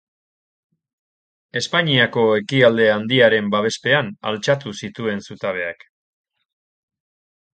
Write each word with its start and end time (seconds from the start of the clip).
Espainiako 1.61 2.23
Ekialde 2.37 2.87
Handiaren 2.95 3.51
babespean 3.57 4.09
altxatu 4.31 4.75
zituen 4.87 5.21
zutabeak. 5.31 5.87